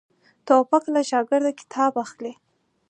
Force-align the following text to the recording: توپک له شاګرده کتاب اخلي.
توپک 0.45 0.83
له 0.95 1.01
شاګرده 1.11 1.51
کتاب 1.59 1.93
اخلي. 2.03 2.33